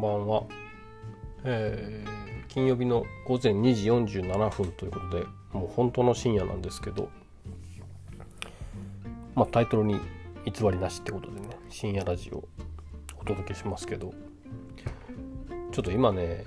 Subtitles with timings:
[0.00, 0.44] んばんは、
[1.44, 7.10] えー、金曜日の午前2時47分ということでもう本当の深夜なんですけど
[9.34, 10.00] まあタイトルに
[10.46, 12.48] 偽りなしってことでね深夜ラジオ
[13.20, 14.14] お届けしますけど
[15.70, 16.44] ちょっと今ね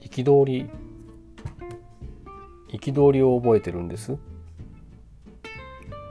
[0.00, 0.70] 憤り
[2.68, 4.16] 憤りを覚えてるんです。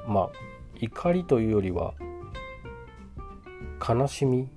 [0.07, 0.29] まあ
[0.79, 1.93] 怒りというよりは
[3.87, 4.49] 悲しみ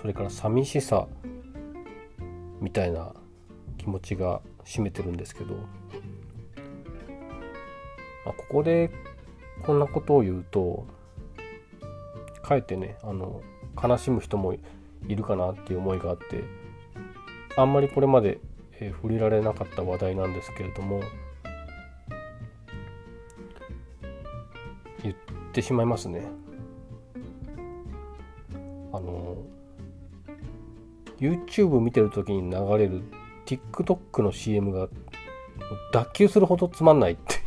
[0.00, 1.06] それから寂しさ
[2.60, 3.12] みたいな
[3.78, 5.60] 気持ちが占めてるんですけど、ま
[8.26, 8.90] あ、ここで
[9.64, 10.86] こんなことを言うと
[12.42, 13.42] かえってねあの
[13.82, 14.54] 悲しむ人も
[15.06, 16.44] いるかなっていう思いがあって
[17.56, 18.40] あんまりこれまで、
[18.80, 21.02] えー、触れられなかった話題なんですけれども
[25.02, 25.14] 言っ
[25.52, 26.26] てしまいますね。
[28.92, 29.36] あの
[31.20, 33.02] YouTube 見てる時に流れる
[33.46, 34.88] TikTok の CM が
[35.92, 37.40] 脱臼するほどつまんないっていう。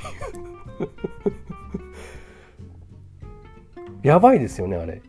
[4.08, 5.02] やばいですよねあれ。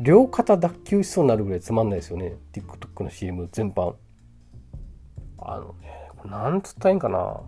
[0.00, 3.94] 両肩脱臼しそうになるぐらいつまんないですよね TikTok の CM 全般。
[5.38, 7.40] あのねなんつったらいいんかな。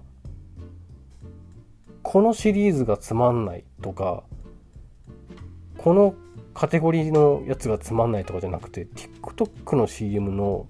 [2.03, 4.25] このシリーズがつまんないとか
[5.77, 6.15] この
[6.55, 8.87] カテゴリーのやつがつまんないとかじゃなくて
[9.23, 10.67] TikTok の CM の、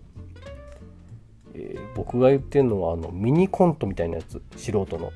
[1.55, 5.13] えー、僕が言ってるのはあのミニコントみたいなやつ素人の。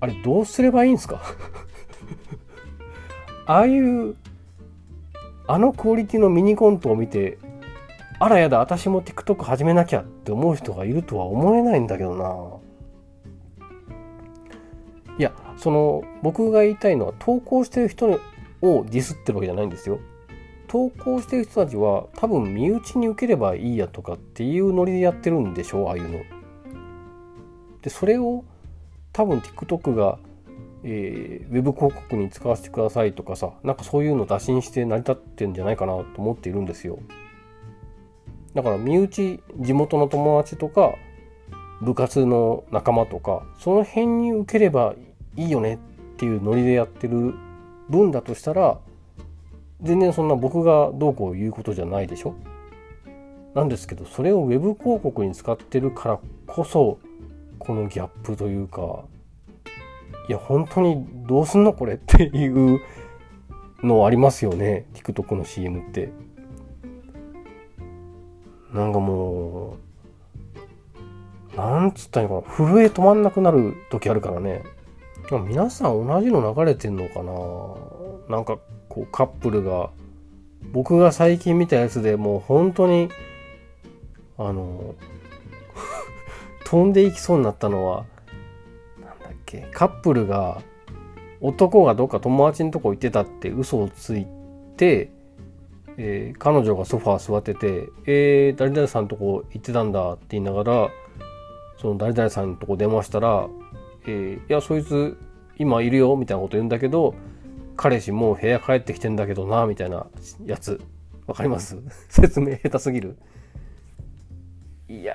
[0.00, 1.22] あれどうすればいいんですか？
[3.46, 4.16] ああいう
[5.46, 7.38] あのクオリティのミニコントを見て
[8.18, 12.60] あらやだ私も TikTok 始めなきゃって思う人がいるとは思えないんだけどな。
[15.18, 18.16] いやその僕が言いたいのは投稿してる人に
[18.62, 19.98] をディスってるわけじゃないんですよ。
[20.68, 26.20] 投稿してる人たちは多分身内に受ければいいやとかっていうノリでやってるんでしょああいうの。
[27.82, 28.44] でそれを
[29.12, 30.18] 多分 TikTok が、
[30.82, 37.00] えー、ウェブ広告に使わせてくださいとかさなんかそういうの打診して成り立ってんじゃないかなと思っているんですよ。
[38.54, 40.94] だから身内地元の友達とか
[41.82, 44.94] 部活の仲間とかその辺に受ければ
[45.36, 45.78] いいよねっ
[46.16, 47.34] ていうノリでやってる
[47.92, 48.78] 分だとしたら
[49.82, 52.34] 全然そんな僕がどうこう言うことじゃないでしょ？
[53.54, 56.98] なんですけどそれを web 広告に使ってるからこそ
[57.58, 59.04] このギャップというか
[60.28, 62.80] いや本当にどうすんのこれっていう
[63.82, 64.86] のありますよね。
[64.94, 66.10] TikTok の CM って。
[68.72, 69.76] なんかも
[71.52, 72.42] うなんつったらいいかな。
[72.42, 74.62] 震え止まんなくなる時あるからね。
[75.32, 77.32] でも皆さん同じの流れてんのかな？
[78.36, 78.58] なんか
[78.90, 79.88] こうカップルが
[80.72, 83.08] 僕が最近見たやつでもう本当に
[84.36, 84.94] あの
[86.66, 88.04] 飛んでいきそうになったのは
[89.00, 90.60] なんだっけカップルが
[91.40, 94.26] 男がどっか友達のとこ行ってたって嘘をつい
[94.76, 95.10] て、
[95.96, 100.90] えー、彼女がソファー座ってて「えー、誰々さんとこ行ってたんだ」って言いながら
[101.80, 103.48] その誰々さんのとこ電話したら
[104.06, 105.16] えー、いやそいつ
[105.58, 107.14] 今いるよみたいなこと言うんだけど
[107.76, 110.06] 彼氏もう部屋帰ってきてんだけどなみたいな
[110.44, 110.80] やつ。
[111.26, 111.76] わかります？
[112.10, 113.16] 説明下手すぎる。
[114.88, 115.14] いや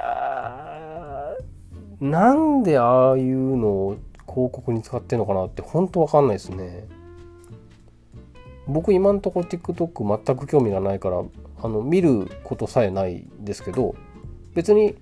[2.01, 6.87] ーなんでああいうのを広告に使ってんのかなって本当わかんないですね。
[8.67, 11.23] 僕今んとこ TikTok 全く興味がないから
[11.61, 13.95] あの見ることさえないですけど
[14.53, 14.95] 別に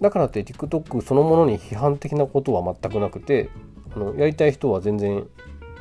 [0.00, 3.48] だからって TikTok そのものに批判的なことは全くなくて
[3.94, 5.26] あのやりたい人は全然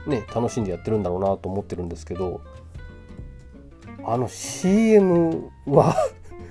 [0.08, 2.42] ね楽しんでやってるんだろうなと思ってるんですけど
[4.06, 5.96] あの CM は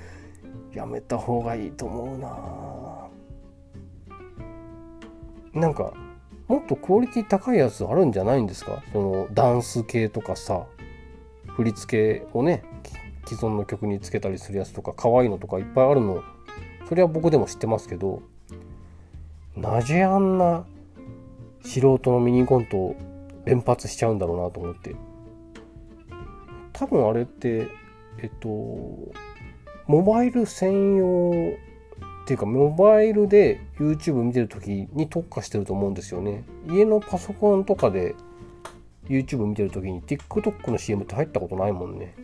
[0.75, 3.09] やめた方がいいと思うな。
[5.55, 5.93] なんか
[6.49, 8.83] もっとクオリティ高いやつあるんじゃないんですか？
[8.93, 10.67] そのダンス系とかさ
[11.47, 12.65] 振り付けをね
[13.27, 16.22] 既存の曲につけたりするやつとか可愛いのとかいっぱいあるの。
[16.89, 18.22] それは僕でも知ってますけど
[19.57, 20.65] なぜあんな
[21.63, 22.97] 素人のミニコントを
[23.45, 24.95] 連発しちゃうんだろうなと思って。
[26.72, 27.69] 多分あれって
[28.19, 28.48] えっと
[29.86, 31.31] モバイル専用
[32.25, 36.45] っていうかモバイルで YouTube 見てる時に特化してると思うんですよね。
[36.69, 38.15] 家のパソコンとかで
[39.07, 42.15] YouTube 見てる時に TikTok の CM って入ったことないもんね。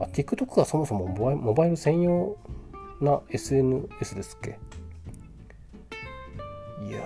[0.00, 2.36] あ、TikTok がそもそもモバイル専用
[3.00, 4.58] な SNS ですっけ？
[6.88, 7.00] いや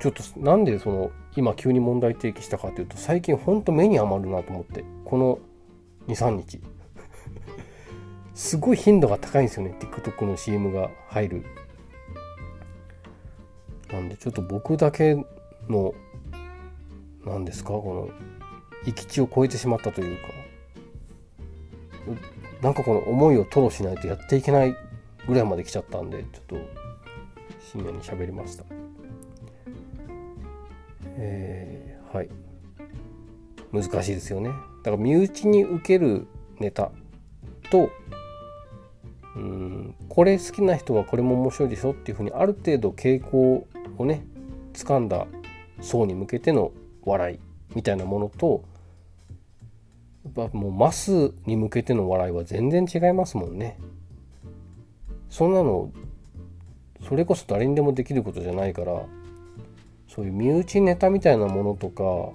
[0.00, 4.84] ちょっとなんでその今急に問題提起したかというと最近ほんと目に余るなと思って。
[5.04, 5.38] この
[6.08, 6.60] 23日。
[8.34, 11.44] すごい頻度が高いんですよね TikTok の CM が入る。
[13.90, 15.14] なんでちょっと僕だけ
[15.68, 15.94] の
[17.24, 17.70] 何ですか？
[17.70, 20.28] この行き地を超えてしまったというか。
[22.62, 24.76] なんかこの思いを吐露しないとやっていけない
[25.26, 26.56] ぐらいまで来ちゃったんでちょっと
[27.72, 28.64] 深夜に喋りました。
[31.18, 32.28] えー、はい。
[33.72, 34.50] 難しいですよね。
[34.82, 36.26] だから身内に受ける
[36.58, 36.90] ネタ
[37.70, 37.90] と
[39.36, 43.66] うんこれ好きな人はこれも面白いでしょっていうふうにある程度傾向
[43.98, 44.24] をね
[44.72, 45.26] 掴んだ
[45.80, 47.38] 層に向けての笑い
[47.74, 48.64] みたいなものと
[50.52, 53.78] もうマスに向けての笑いは全然違いますもんね。
[55.30, 55.90] そんなの
[57.08, 59.02] それこそ誰にでもできることじゃないから
[60.08, 62.32] そういう身内ネタみたいなものとか、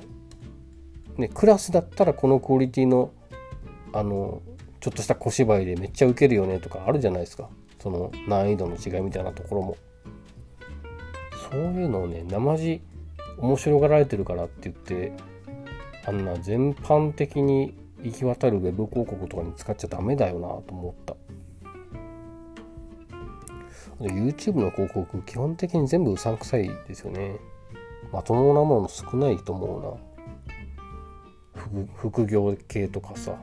[1.17, 3.11] ね、クラスだったらこのクオリティの
[3.93, 4.41] あの
[4.79, 7.49] ちょっとした小芝居でめっちゃウケるよねとかあるじゃないですか
[7.79, 9.77] その難易度の違いみたいなところも
[11.51, 12.81] そういうのをね生地
[13.37, 15.13] 面白がられてるからって言って
[16.05, 21.15] あんな全般的に行き渡るウェブ広告とかに使っちゃダメだよなと思った。
[23.99, 27.37] YouTube の広告基本的に全部うさんくさいですよね。
[28.11, 29.93] まともなもの少ないと思うな。
[31.95, 33.37] 副業系とかさ。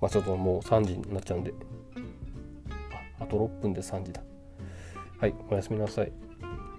[0.00, 1.52] まあちょっともう3時になっちゃうんで。
[3.18, 4.22] ああと6分で3時だ。
[5.18, 6.12] はいおやすみなさい。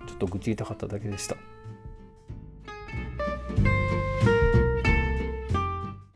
[0.08, 1.36] ちょっと愚痴言いたかっただけでした。